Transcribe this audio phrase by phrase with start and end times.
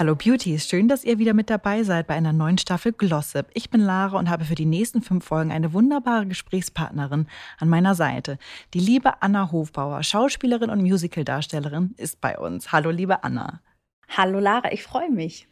[0.00, 3.48] Hallo Beauties, schön, dass ihr wieder mit dabei seid bei einer neuen Staffel Glossip.
[3.52, 7.26] Ich bin Lara und habe für die nächsten fünf Folgen eine wunderbare Gesprächspartnerin
[7.58, 8.38] an meiner Seite.
[8.72, 12.72] Die liebe Anna Hofbauer, Schauspielerin und Musicaldarstellerin, ist bei uns.
[12.72, 13.60] Hallo liebe Anna.
[14.08, 15.46] Hallo Lara, ich freue mich.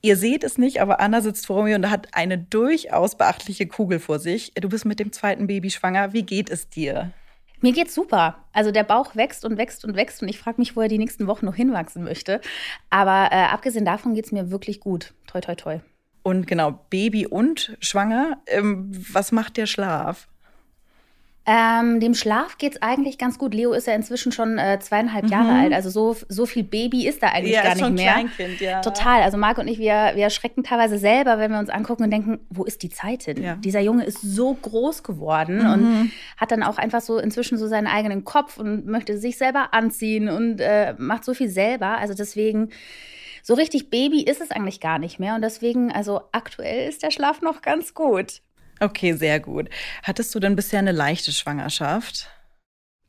[0.00, 3.98] Ihr seht es nicht, aber Anna sitzt vor mir und hat eine durchaus beachtliche Kugel
[3.98, 4.54] vor sich.
[4.54, 6.14] Du bist mit dem zweiten Baby schwanger.
[6.14, 7.12] Wie geht es dir?
[7.62, 8.44] Mir geht's super.
[8.52, 10.98] Also der Bauch wächst und wächst und wächst und ich frage mich, wo er die
[10.98, 12.40] nächsten Wochen noch hinwachsen möchte.
[12.90, 15.14] Aber äh, abgesehen davon geht's mir wirklich gut.
[15.28, 15.80] Toi, toi, toi.
[16.24, 18.42] Und genau, Baby und schwanger.
[18.46, 20.28] Ähm, was macht der Schlaf?
[21.44, 23.52] Ähm, dem Schlaf geht's eigentlich ganz gut.
[23.52, 25.30] Leo ist ja inzwischen schon äh, zweieinhalb mhm.
[25.30, 25.72] Jahre alt.
[25.72, 28.12] Also so, so viel Baby ist da eigentlich ja, gar nicht schon mehr.
[28.12, 28.80] Kleinkind, ja.
[28.80, 29.22] Total.
[29.22, 32.38] Also Marc und ich, wir, wir erschrecken teilweise selber, wenn wir uns angucken und denken,
[32.48, 33.42] wo ist die Zeit hin?
[33.42, 33.56] Ja.
[33.56, 35.72] Dieser Junge ist so groß geworden Mhm.
[35.72, 39.74] und hat dann auch einfach so inzwischen so seinen eigenen Kopf und möchte sich selber
[39.74, 41.98] anziehen und äh, macht so viel selber.
[41.98, 42.68] Also deswegen.
[43.44, 45.34] So richtig Baby ist es eigentlich gar nicht mehr.
[45.34, 48.40] Und deswegen, also aktuell ist der Schlaf noch ganz gut.
[48.82, 49.68] Okay, sehr gut.
[50.02, 52.28] Hattest du denn bisher eine leichte Schwangerschaft?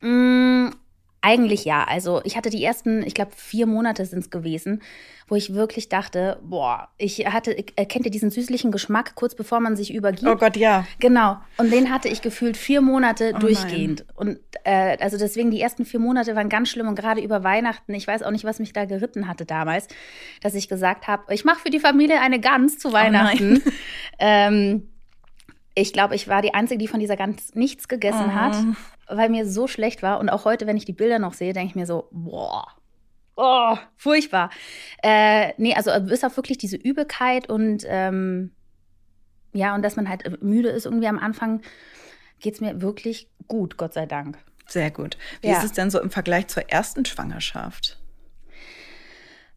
[0.00, 0.68] Mm,
[1.20, 1.82] eigentlich ja.
[1.82, 4.82] Also ich hatte die ersten, ich glaube, vier Monate sind es gewesen,
[5.26, 9.58] wo ich wirklich dachte, boah, ich hatte, äh, kennt ihr diesen süßlichen Geschmack, kurz bevor
[9.58, 10.30] man sich übergibt?
[10.30, 10.86] Oh Gott, ja.
[11.00, 11.38] Genau.
[11.56, 14.04] Und den hatte ich gefühlt vier Monate Oh durchgehend.
[14.14, 17.94] Und äh, also deswegen die ersten vier Monate waren ganz schlimm und gerade über Weihnachten,
[17.94, 19.88] ich weiß auch nicht, was mich da geritten hatte damals,
[20.40, 23.60] dass ich gesagt habe, ich mache für die Familie eine Gans zu Weihnachten.
[24.20, 24.90] ähm,
[25.74, 28.34] ich glaube, ich war die Einzige, die von dieser Gans nichts gegessen Oh.
[28.34, 28.56] hat,
[29.08, 30.20] weil mir so schlecht war.
[30.20, 32.66] Und auch heute, wenn ich die Bilder noch sehe, denke ich mir so, boah.
[33.36, 34.50] Oh, furchtbar.
[35.02, 38.52] Äh, nee, also bis auf wirklich diese Übelkeit und ähm,
[39.52, 41.60] ja, und dass man halt müde ist irgendwie am Anfang,
[42.40, 44.38] geht's mir wirklich gut, Gott sei Dank.
[44.68, 45.16] Sehr gut.
[45.42, 45.58] Wie Ja.
[45.58, 47.98] ist es denn so im Vergleich zur ersten Schwangerschaft?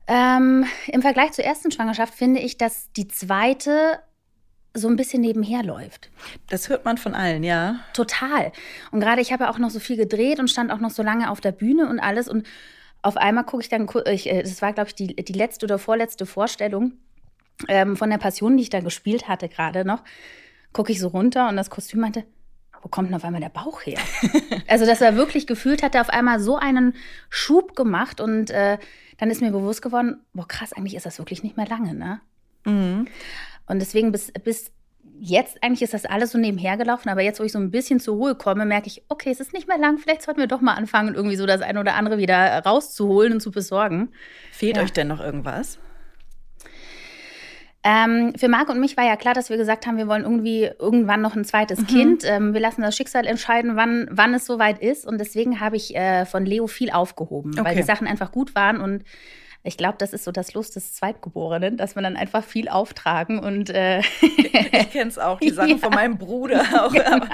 [0.08, 4.00] Ähm, Im Vergleich zur ersten Schwangerschaft finde ich, dass die zweite
[4.74, 6.10] so ein bisschen nebenher läuft.
[6.50, 7.80] Das hört man von allen, ja.
[7.94, 8.52] Total.
[8.92, 11.04] Und gerade ich habe ja auch noch so viel gedreht und stand auch noch so
[11.04, 12.28] lange auf der Bühne und alles.
[12.28, 12.46] Und
[13.02, 15.80] auf einmal gucke ich dann, ich, äh, das war, glaube ich, die, die letzte oder
[15.80, 16.94] vorletzte Vorstellung
[17.68, 20.04] ähm, von der Passion, die ich da gespielt hatte gerade noch,
[20.74, 22.26] gucke ich so runter und das Kostüm meinte,
[22.82, 24.00] wo kommt denn auf einmal der Bauch her?
[24.68, 26.94] also, dass er wirklich gefühlt hat, er auf einmal so einen
[27.30, 28.78] Schub gemacht und äh,
[29.18, 32.22] dann ist mir bewusst geworden, boah, krass, eigentlich ist das wirklich nicht mehr lange, ne?
[32.66, 33.08] Mhm.
[33.68, 34.72] Und deswegen bis, bis
[35.20, 38.00] jetzt, eigentlich ist das alles so nebenher gelaufen, aber jetzt, wo ich so ein bisschen
[38.00, 40.62] zur Ruhe komme, merke ich, okay, es ist nicht mehr lang, vielleicht sollten wir doch
[40.62, 44.10] mal anfangen, irgendwie so das eine oder andere wieder rauszuholen und zu besorgen.
[44.52, 44.84] Fehlt Ja.
[44.84, 45.80] euch denn noch irgendwas?
[47.84, 50.70] Ähm, für Marc und mich war ja klar, dass wir gesagt haben, wir wollen irgendwie
[50.78, 52.24] irgendwann noch ein zweites Kind.
[52.26, 55.06] Ähm, wir lassen das Schicksal entscheiden, wann, wann es soweit ist.
[55.06, 57.76] Und deswegen habe ich äh, von Leo viel aufgehoben, weil Okay.
[57.78, 58.82] die Sachen einfach gut waren.
[58.82, 59.04] Und
[59.68, 63.40] ich glaube, das ist so das Los des Zweitgeborenen, dass man dann einfach viel auftragen
[63.40, 65.78] und äh, Ich kenne es auch, die Sachen Ja.
[65.78, 66.96] von meinem Bruder auch.
[67.06, 67.28] Aber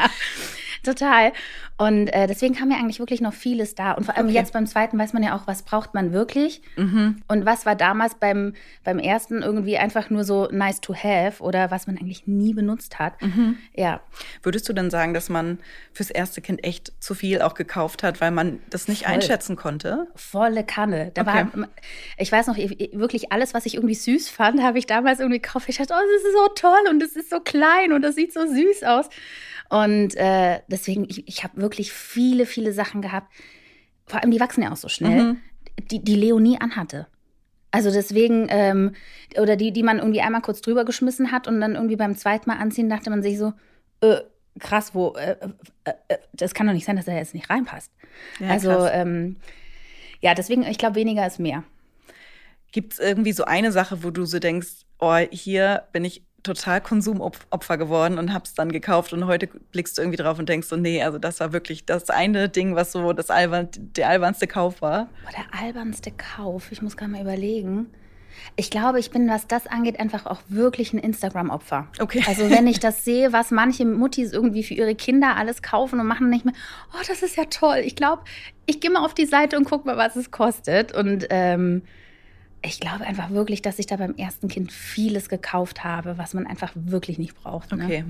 [0.83, 1.31] Total.
[1.77, 3.93] Und äh, deswegen haben wir eigentlich wirklich noch vieles da.
[3.93, 4.35] Und vor allem Okay.
[4.35, 6.61] jetzt beim zweiten weiß man ja auch, was braucht man wirklich.
[6.75, 7.21] Mhm.
[7.27, 11.71] Und was war damals beim, beim ersten irgendwie einfach nur so nice to have oder
[11.71, 13.21] was man eigentlich nie benutzt hat.
[13.21, 13.57] Mhm.
[13.73, 14.01] Ja.
[14.43, 15.59] Würdest du denn sagen, dass man
[15.93, 19.13] fürs erste Kind echt zu viel auch gekauft hat, weil man das nicht Voll.
[19.15, 20.07] einschätzen konnte?
[20.15, 21.11] Volle Kanne.
[21.13, 21.47] Da Okay.
[21.53, 21.67] war,
[22.17, 25.19] ich weiß noch, ich- ich- wirklich alles, was ich irgendwie süß fand, habe ich damals
[25.19, 25.69] irgendwie gekauft.
[25.69, 28.33] Ich dachte, oh, das ist so toll und es ist so klein und das sieht
[28.33, 29.09] so süß aus.
[29.73, 33.33] Und äh, deswegen, ich, ich habe wirklich viele, viele Sachen gehabt.
[34.05, 35.37] Vor allem, die wachsen ja auch so schnell, Mhm.
[35.89, 37.07] die, die Leo nie anhatte.
[37.71, 38.93] Also deswegen, ähm,
[39.35, 42.47] oder die, die man irgendwie einmal kurz drüber geschmissen hat und dann irgendwie beim zweiten
[42.47, 43.53] Mal anziehen, dachte man sich so,
[44.01, 44.17] äh,
[44.59, 45.37] krass, wo, äh,
[45.85, 47.91] äh, äh, das kann doch nicht sein, dass er jetzt nicht reinpasst.
[48.39, 49.37] Ja, also, ähm,
[50.21, 51.63] ja, deswegen, ich glaube, weniger ist mehr.
[52.71, 56.81] Gibt es irgendwie so eine Sache, wo du so denkst, oh, hier bin ich total
[56.81, 60.75] Konsumopfer geworden und hab's dann gekauft und heute blickst du irgendwie drauf und denkst so,
[60.75, 64.81] nee, also das war wirklich das eine Ding, was so das albern, der albernste Kauf
[64.81, 65.07] war.
[65.23, 67.87] Boah, der albernste Kauf, ich muss gerade mal überlegen.
[68.55, 71.87] Ich glaube, ich bin, was das angeht, einfach auch wirklich ein Instagram-Opfer.
[71.99, 72.23] Okay.
[72.27, 76.07] Also wenn ich das sehe, was manche Muttis irgendwie für ihre Kinder alles kaufen und
[76.07, 76.53] machen nicht mehr,
[76.93, 77.81] oh, das ist ja toll.
[77.83, 78.23] Ich glaube,
[78.65, 80.93] ich gehe mal auf die Seite und gucke mal, was es kostet.
[80.93, 81.83] Und ähm,
[82.65, 86.47] ich glaube einfach wirklich, dass ich da beim ersten Kind vieles gekauft habe, was man
[86.47, 87.71] einfach wirklich nicht braucht.
[87.73, 87.83] Ne?
[87.83, 88.05] Okay.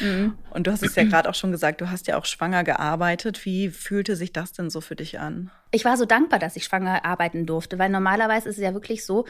[0.00, 0.34] Mhm.
[0.50, 3.44] Und du hast es ja gerade auch schon gesagt, du hast ja auch schwanger gearbeitet.
[3.46, 5.50] Wie fühlte sich das denn so für dich an?
[5.70, 9.04] Ich war so dankbar, dass ich schwanger arbeiten durfte, weil normalerweise ist es ja wirklich
[9.06, 9.24] so,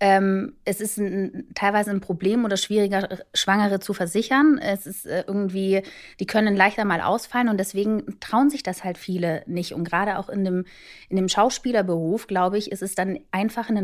[0.00, 4.58] ähm, es ist ein, teilweise ein Problem oder schwieriger, Schwangere zu versichern.
[4.58, 5.82] Es ist äh, irgendwie,
[6.18, 9.74] die können leichter mal ausfallen und deswegen trauen sich das halt viele nicht.
[9.74, 10.64] Und gerade auch in dem,
[11.10, 13.82] in dem Schauspielerberuf, glaube ich, ist es dann einfach eine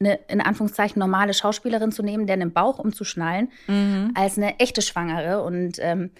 [0.00, 4.12] eine in Anführungszeichen normale Schauspielerin zu nehmen, der einen Bauch umzuschnallen, mhm.
[4.14, 5.42] als eine echte Schwangere.
[5.42, 6.10] Und ähm,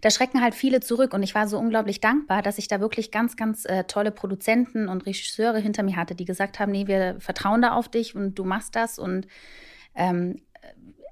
[0.00, 1.14] da schrecken halt viele zurück.
[1.14, 4.88] Und ich war so unglaublich dankbar, dass ich da wirklich ganz, ganz äh, tolle Produzenten
[4.88, 8.34] und Regisseure hinter mir hatte, die gesagt haben, nee, wir vertrauen da auf dich und
[8.34, 8.98] du machst das.
[8.98, 9.26] Und
[9.94, 10.42] ähm,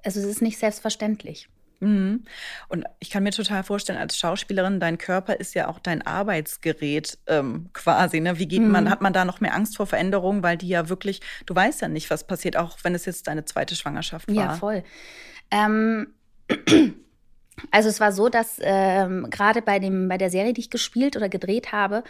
[0.04, 1.48] also es ist nicht selbstverständlich.
[1.80, 2.24] Mhm.
[2.68, 7.18] Und ich kann mir total vorstellen, als Schauspielerin, dein Körper ist ja auch dein Arbeitsgerät
[7.26, 8.20] ähm, quasi.
[8.20, 8.38] Ne?
[8.38, 8.70] Wie geht mhm.
[8.70, 11.82] man, hat man da noch mehr Angst vor Veränderungen, weil die ja wirklich, du weißt
[11.82, 14.34] ja nicht, was passiert, auch wenn es jetzt deine zweite Schwangerschaft war.
[14.34, 14.84] Ja, voll.
[15.50, 16.08] Ähm,
[17.70, 21.28] also es war so, dass ähm, gerade bei, bei der Serie, die ich gespielt oder
[21.28, 22.04] gedreht habe,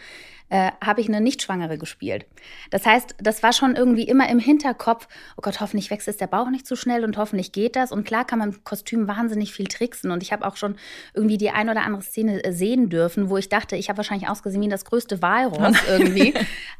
[0.49, 2.27] äh, habe ich eine Nichtschwangere gespielt.
[2.71, 6.29] Das heißt, das war schon irgendwie immer im Hinterkopf, oh Gott, hoffentlich wächst jetzt der
[6.29, 7.91] Bauch nicht zu schnell und hoffentlich geht das.
[7.91, 10.11] Und klar kann man im Kostüm wahnsinnig viel tricksen.
[10.11, 10.77] Und ich habe auch schon
[11.15, 14.29] irgendwie die ein oder andere Szene äh, sehen dürfen, wo ich dachte, ich habe wahrscheinlich
[14.29, 16.35] ausgesehen wie das größte Walross irgendwie.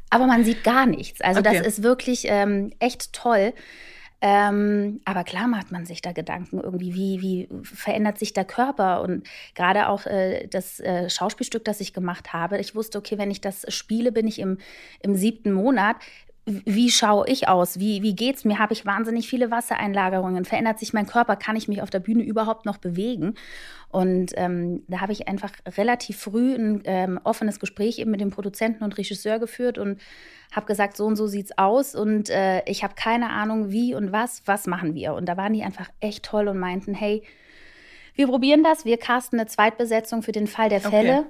[0.09, 1.19] Aber man sieht gar nichts.
[1.21, 1.57] Also okay.
[1.57, 3.53] das ist wirklich ähm, echt toll.
[4.19, 9.01] Ähm, aber klar macht man sich da Gedanken irgendwie, wie, wie verändert sich der Körper?
[9.01, 13.29] Und gerade auch äh, das äh, Schauspielstück, das ich gemacht habe, ich wusste, okay, wenn
[13.29, 14.57] ich das spiele, bin ich im,
[15.01, 15.97] im siebten Monat.
[16.49, 17.77] Wie schaue ich aus?
[17.77, 18.57] Wie, wie geht's mir?
[18.57, 20.45] Habe ich wahnsinnig viele Wassereinlagerungen?
[20.45, 21.35] Verändert sich mein Körper?
[21.35, 23.35] Kann ich mich auf der Bühne überhaupt noch bewegen?
[23.89, 28.31] Und ähm, da habe ich einfach relativ früh ein ähm, offenes Gespräch eben mit dem
[28.31, 29.99] Produzenten und Regisseur geführt und
[30.53, 34.13] habe gesagt, so und so sieht's aus und äh, ich habe keine Ahnung, wie und
[34.13, 35.15] was, was machen wir?
[35.15, 37.23] Und da waren die einfach echt toll und meinten, hey,
[38.15, 41.19] wir probieren das, wir casten eine Zweitbesetzung für den Fall der Fälle.
[41.19, 41.29] Okay.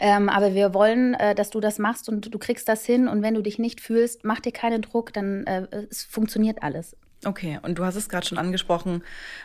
[0.00, 3.08] Ähm, aber wir wollen, äh, dass du das machst und du kriegst das hin.
[3.08, 6.96] Und wenn du dich nicht fühlst, mach dir keinen Druck, dann äh, es funktioniert alles.
[7.26, 9.02] Okay, und du hast es gerade schon angesprochen,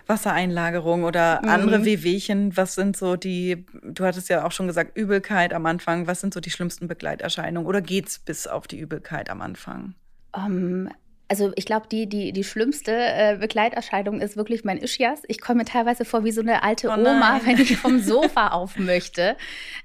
[0.07, 1.50] Wassereinlagerung oder mhm.
[1.50, 2.56] andere Wehwehchen.
[2.57, 6.07] Was sind so die, du hattest ja auch schon gesagt, Übelkeit am Anfang.
[6.07, 9.96] Was sind so die schlimmsten Begleiterscheinungen oder geht's bis auf die Übelkeit am Anfang?
[10.31, 10.90] Um, ähm,
[11.29, 15.21] also ich glaube, die, die, die schlimmste äh, Begleiterscheinung ist wirklich mein Ischias.
[15.27, 18.49] Ich komme mir teilweise vor wie so eine alte oh Oma, wenn ich vom Sofa
[18.49, 19.37] auf möchte.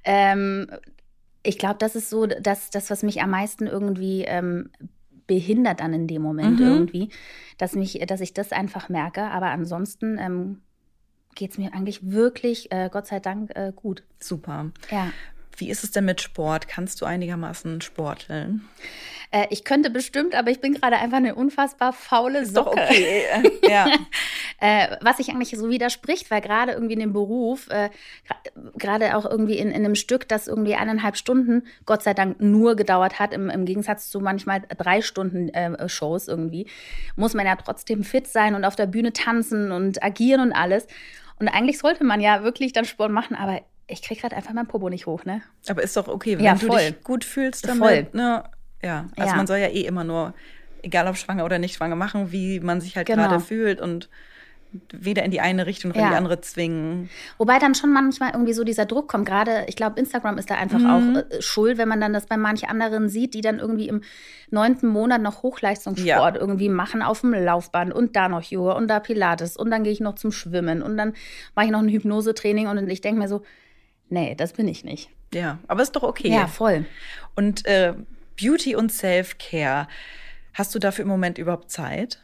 [0.05, 0.67] Ähm,
[1.43, 4.70] ich glaube, das ist so das, das, was mich am meisten irgendwie ähm,
[5.26, 6.67] behindert dann in dem Moment mhm.
[6.67, 7.11] irgendwie,
[7.58, 9.25] dass, mich, dass ich das einfach merke.
[9.25, 10.62] Aber ansonsten ähm,
[11.35, 14.02] geht es mir eigentlich wirklich, äh, Gott sei Dank, äh, gut.
[14.19, 14.70] Super.
[14.91, 15.12] Ja.
[15.59, 16.69] Wie ist es denn mit Sport?
[16.69, 18.69] Kannst du einigermaßen sporteln?
[19.31, 22.81] Äh, ich könnte bestimmt, aber ich bin gerade einfach eine unfassbar faule Socke.
[22.81, 23.23] Ist doch okay.
[23.69, 23.87] ja.
[24.61, 27.91] äh, was sich eigentlich so widerspricht, weil gerade irgendwie in dem Beruf, äh,
[28.79, 32.77] gerade auch irgendwie in, in einem Stück, das irgendwie eineinhalb Stunden, Gott sei Dank, nur
[32.77, 36.69] gedauert hat, im, im Gegensatz zu manchmal drei Stunden äh, Shows irgendwie,
[37.17, 40.87] muss man ja trotzdem fit sein und auf der Bühne tanzen und agieren und alles.
[41.41, 44.67] Und eigentlich sollte man ja wirklich dann Sport machen, aber ich kriege gerade einfach mein
[44.67, 45.43] Popo nicht hoch, ne?
[45.69, 47.83] Aber ist doch okay, wenn ja, du dich gut fühlst damit.
[47.83, 48.07] Voll.
[48.13, 48.45] Ne?
[48.83, 49.37] Ja, also ja.
[49.37, 50.35] man soll ja eh immer nur,
[50.83, 53.23] egal ob schwanger oder nicht schwanger, machen, wie man sich halt genau.
[53.23, 54.09] gerade fühlt und
[54.93, 56.05] weder in die eine Richtung noch ja.
[56.05, 57.09] in die andere zwingen.
[57.39, 59.27] Wobei dann schon manchmal irgendwie so dieser Druck kommt.
[59.27, 60.87] Gerade, ich glaube, Instagram ist da einfach mhm.
[60.87, 64.03] auch äh, schuld, wenn man dann das bei manchen anderen sieht, die dann irgendwie im
[64.51, 66.41] neunten Monat noch Hochleistungssport ja.
[66.41, 69.93] irgendwie machen auf dem Laufband und da noch Yoga und da Pilates und dann gehe
[69.93, 71.15] ich noch zum Schwimmen und dann
[71.55, 73.43] mache ich noch ein Hypnosetraining und ich denke mir so,
[74.08, 75.11] nee, das bin ich nicht.
[75.32, 76.29] Ja, aber ist doch okay.
[76.29, 76.87] Ja, voll.
[77.34, 77.94] Und äh,
[78.41, 79.89] Beauty und Self-Care,
[80.53, 82.20] hast du dafür im Moment überhaupt Zeit?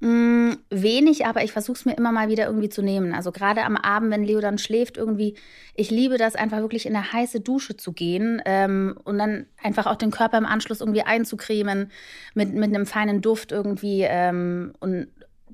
[0.00, 3.14] Mm, wenig, aber ich versuche es mir immer mal wieder irgendwie zu nehmen.
[3.14, 5.36] Also gerade am Abend, wenn Leo dann schläft, irgendwie,
[5.76, 9.86] ich liebe das einfach wirklich in eine heiße Dusche zu gehen ähm, und dann einfach
[9.86, 11.92] auch den Körper im Anschluss irgendwie einzucremen
[12.34, 15.06] mit, mit einem feinen Duft irgendwie ähm, und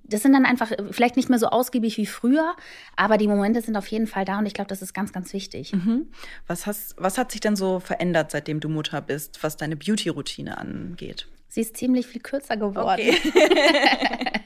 [0.04, 2.54] das sind dann einfach vielleicht nicht mehr so ausgiebig wie früher,
[2.96, 5.32] aber die Momente sind auf jeden Fall da und ich glaube, das ist ganz, ganz
[5.32, 5.72] wichtig.
[5.72, 6.08] Mhm.
[6.46, 10.58] Was, hast, was hat sich denn so verändert, seitdem du Mutter bist, was deine Beauty-Routine
[10.58, 11.28] angeht?
[11.48, 13.00] Sie ist ziemlich viel kürzer geworden.
[13.00, 13.16] Okay.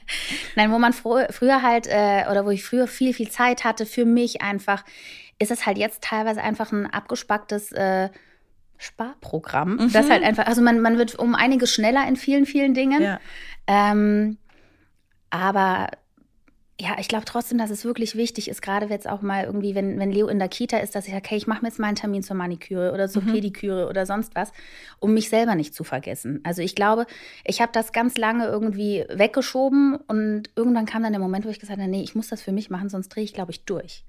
[0.55, 3.85] Nein, wo man fr früher halt, äh, oder wo ich früher viel, viel Zeit hatte
[3.85, 4.85] für mich einfach,
[5.39, 8.09] ist es halt jetzt teilweise einfach ein abgespacktes äh,
[8.77, 9.75] Sparprogramm.
[9.75, 9.91] Mhm.
[9.91, 13.01] Das halt einfach, also man, man wird um einiges schneller in vielen, vielen Dingen.
[13.01, 13.19] Ja.
[13.67, 14.37] Ähm,
[15.33, 15.87] aber
[16.79, 19.97] ja, ich glaube trotzdem, dass es wirklich wichtig ist, gerade jetzt auch mal irgendwie, wenn,
[19.97, 21.87] wenn Leo in der Kita ist, dass ich sage, okay, ich mache mir jetzt mal
[21.87, 23.33] einen Termin zur Maniküre oder zur mhm.
[23.33, 24.51] Pediküre oder sonst was,
[24.99, 26.39] um mich selber nicht zu vergessen.
[26.43, 27.07] Also ich glaube,
[27.45, 31.59] ich habe das ganz lange irgendwie weggeschoben und irgendwann kam dann der Moment, wo ich
[31.59, 34.03] gesagt habe, nee, ich muss das für mich machen, sonst drehe ich, glaube ich, durch.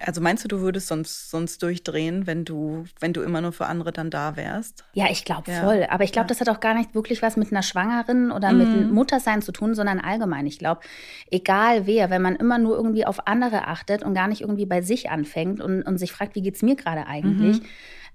[0.00, 3.66] Also meinst du, du würdest sonst, sonst durchdrehen, wenn du, wenn du immer nur für
[3.66, 4.84] andere dann da wärst?
[4.92, 5.64] Ja, ich glaube ja.
[5.64, 5.86] voll.
[5.90, 6.28] Aber ich glaube, ja.
[6.28, 8.58] das hat auch gar nicht wirklich was mit einer Schwangeren oder mhm.
[8.58, 10.46] mit Muttersein zu tun, sondern allgemein.
[10.46, 10.80] Ich glaube,
[11.30, 14.80] egal wer, wenn man immer nur irgendwie auf andere achtet und gar nicht irgendwie bei
[14.80, 17.66] sich anfängt und, und sich fragt, wie geht es mir gerade eigentlich, mhm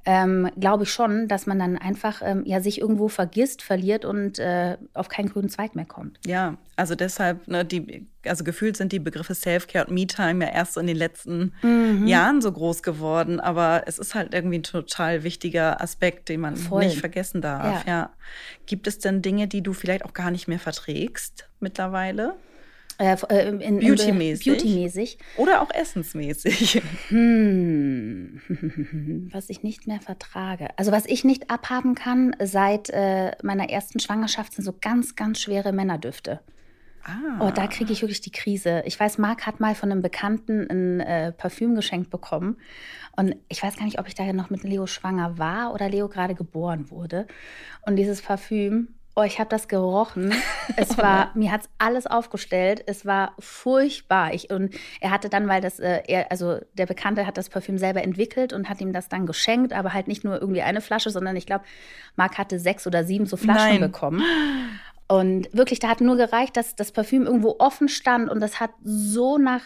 [0.05, 4.39] ähm, glaube ich schon, dass man dann einfach ähm, ja sich irgendwo vergisst, verliert und
[4.39, 6.19] äh, auf keinen grünen Zweig mehr kommt.
[6.25, 10.73] Ja, also deshalb, ne, die, also gefühlt sind die Begriffe Self-Care und Me-Time ja erst
[10.73, 12.07] so in den letzten mhm.
[12.07, 16.55] Jahren so groß geworden, aber es ist halt irgendwie ein total wichtiger Aspekt, den man
[16.55, 16.85] Voll.
[16.85, 17.85] nicht vergessen darf.
[17.85, 17.91] Ja.
[17.91, 18.09] ja.
[18.65, 22.35] Gibt es denn Dinge, die du vielleicht auch gar nicht mehr verträgst mittlerweile?
[22.99, 24.45] Äh, äh Beauty-mäßig.
[24.45, 26.81] Beauty Oder auch essensmäßig.
[27.09, 28.41] Hm.
[29.31, 30.67] Was ich nicht mehr vertrage.
[30.77, 35.39] Also was ich nicht abhaben kann seit äh, meiner ersten Schwangerschaft sind so ganz, ganz
[35.39, 36.41] schwere Männerdüfte.
[37.03, 37.47] Ah.
[37.47, 38.83] Oh, da kriege ich wirklich die Krise.
[38.85, 42.57] Ich weiß, Marc hat mal von einem Bekannten ein äh, Parfüm geschenkt bekommen.
[43.15, 46.09] Und ich weiß gar nicht, ob ich da noch mit Leo schwanger war oder Leo
[46.09, 47.27] gerade geboren wurde.
[47.85, 50.33] Und dieses Parfüm, Oh, ich habe das gerochen.
[50.77, 52.83] Es war, mir hat es alles aufgestellt.
[52.85, 54.33] Es war furchtbar.
[54.33, 57.77] Ich, und er hatte dann, weil das, äh, er, also der Bekannte hat das Parfüm
[57.77, 61.09] selber entwickelt und hat ihm das dann geschenkt, aber halt nicht nur irgendwie eine Flasche,
[61.09, 61.65] sondern ich glaube,
[62.15, 63.81] Marc hatte sechs oder sieben so Flaschen Nein.
[63.81, 64.23] bekommen.
[65.07, 68.69] Und wirklich, da hat nur gereicht, dass das Parfüm irgendwo offen stand und das hat
[68.83, 69.63] so nach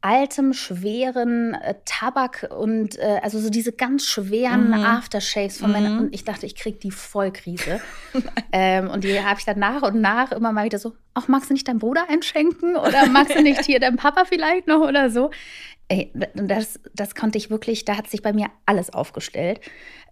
[0.00, 4.84] altem, schweren äh, Tabak und äh, also so diese ganz schweren mhm.
[4.84, 5.72] Aftershaves von mhm.
[5.76, 5.98] Männern.
[5.98, 7.80] Und ich dachte, ich kriege die Vollkrise.
[8.52, 11.50] ähm, und die habe ich dann nach und nach immer mal wieder so, ach, magst
[11.50, 12.76] du nicht deinem Bruder einschenken?
[12.76, 15.30] Oder magst du nicht hier deinem Papa vielleicht noch oder so?
[15.88, 19.60] Ey, das, das konnte ich wirklich, da hat sich bei mir alles aufgestellt.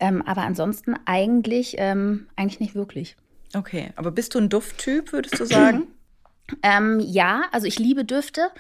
[0.01, 3.17] Ähm, aber ansonsten eigentlich, ähm, eigentlich nicht wirklich.
[3.55, 5.87] Okay, aber bist du ein Dufttyp, würdest du sagen?
[6.63, 8.51] Ähm, ja, also ich liebe Düfte,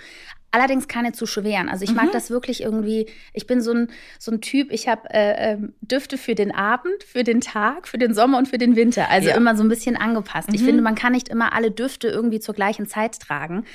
[0.56, 1.68] Allerdings keine zu schweren.
[1.68, 2.12] Also ich mag mhm.
[2.12, 3.10] das wirklich irgendwie.
[3.34, 3.88] Ich bin so ein,
[4.18, 7.98] so ein Typ, ich habe äh, ähm, Düfte für den Abend, für den Tag, für
[7.98, 9.10] den Sommer und für den Winter.
[9.10, 9.36] Also ja.
[9.36, 10.48] immer so ein bisschen angepasst.
[10.48, 10.54] Mhm.
[10.54, 13.66] Ich finde, man kann nicht immer alle Düfte irgendwie zur gleichen Zeit tragen.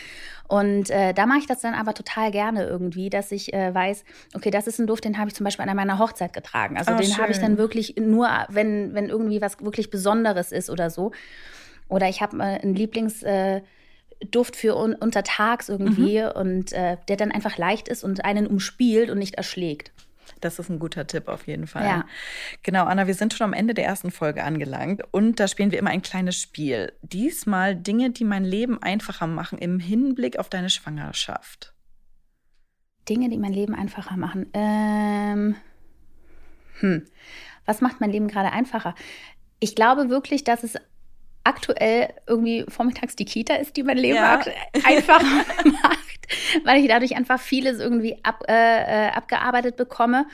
[0.47, 4.03] Und äh, da mache ich das dann aber total gerne irgendwie, dass ich äh, weiß,
[4.33, 6.79] okay, das ist ein Duft, den habe ich zum Beispiel an meiner Hochzeit getragen.
[6.79, 10.71] Also oh, den habe ich dann wirklich nur, wenn, wenn irgendwie was wirklich Besonderes ist
[10.71, 11.11] oder so.
[11.89, 13.61] Oder ich habe äh, einen Lieblings äh,
[14.29, 16.31] Duft für un untertags irgendwie mhm.
[16.35, 19.91] und äh, der dann einfach leicht ist und einen umspielt und nicht erschlägt.
[20.39, 21.85] Das ist ein guter Tipp auf jeden Fall.
[21.85, 22.05] Ja.
[22.63, 25.79] Genau, Anna, wir sind schon am Ende der ersten Folge angelangt und da spielen wir
[25.79, 26.93] immer ein kleines Spiel.
[27.01, 31.73] Diesmal Dinge, die mein Leben einfacher machen im Hinblick auf deine Schwangerschaft.
[33.07, 34.47] Dinge, die mein Leben einfacher machen.
[34.53, 35.55] Ähm,
[36.79, 37.05] hm.
[37.65, 38.95] Was macht mein Leben gerade einfacher?
[39.59, 40.75] Ich glaube wirklich, dass es
[41.43, 44.39] aktuell irgendwie vormittags die Kita ist, die mein Leben ja.
[44.85, 45.21] einfach
[45.65, 46.27] macht,
[46.65, 50.25] weil ich dadurch einfach vieles irgendwie ab, äh, äh, abgearbeitet bekomme.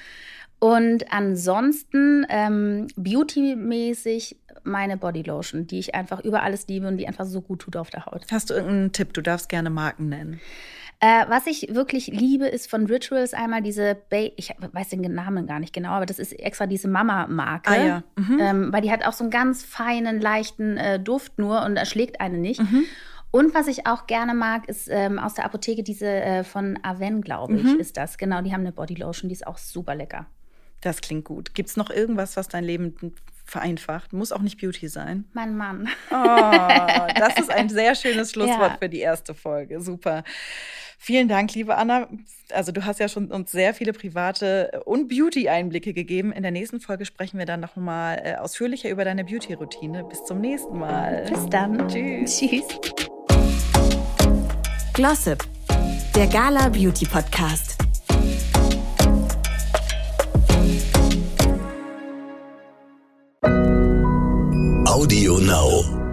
[0.59, 7.25] Und ansonsten ähm, beauty-mäßig meine Bodylotion, die ich einfach über alles liebe und die einfach
[7.25, 8.25] so gut tut auf der Haut.
[8.31, 9.13] Hast du irgendeinen Tipp?
[9.13, 10.41] Du darfst gerne Marken nennen.
[10.99, 15.45] Äh, was ich wirklich liebe, ist von Rituals einmal diese, ba ich weiß den Namen
[15.45, 17.69] gar nicht genau, aber das ist extra diese Mama-Marke.
[17.69, 18.03] Ah, ja.
[18.15, 18.39] Mhm.
[18.39, 22.19] Ähm, weil die hat auch so einen ganz feinen, leichten äh, Duft nur und erschlägt
[22.19, 22.61] eine nicht.
[22.61, 22.85] Mhm.
[23.29, 27.21] Und was ich auch gerne mag, ist ähm, aus der Apotheke diese äh, von Aven,
[27.21, 27.79] glaube ich, mhm.
[27.79, 28.17] ist das.
[28.17, 30.25] Genau, die haben eine Bodylotion, die ist auch super lecker.
[30.81, 31.53] Das klingt gut.
[31.53, 32.95] Gibt es noch irgendwas, was dein Leben
[33.45, 34.13] vereinfacht?
[34.13, 35.25] Muss auch nicht Beauty sein.
[35.33, 35.89] Mein Mann.
[36.09, 38.77] Oh, das ist ein sehr schönes Schlusswort ja.
[38.79, 39.81] für die erste Folge.
[39.81, 40.23] Super.
[40.99, 42.07] Vielen Dank, liebe Anna.
[42.51, 46.31] Also du hast ja schon uns sehr viele private und Beauty-Einblicke gegeben.
[46.31, 50.03] In der nächsten Folge sprechen wir dann noch mal äh, ausführlicher über deine Beauty-Routine.
[50.05, 51.25] Bis zum nächsten Mal.
[51.29, 51.87] Bis dann.
[51.87, 52.39] Tschüss.
[52.39, 52.63] Tschüss.
[54.93, 55.43] Glossip,
[56.15, 57.77] der Gala Beauty Podcast.
[64.87, 66.06] Audio Now.